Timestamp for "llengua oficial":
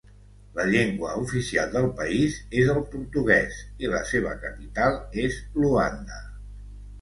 0.67-1.75